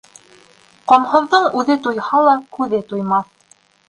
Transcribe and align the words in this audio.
Ҡомһоҙҙоң 0.91 1.45
үҙе 1.59 1.75
туйһа 1.87 2.21
ла 2.29 2.33
күҙе 2.57 2.81
туймаҫ. 2.93 3.29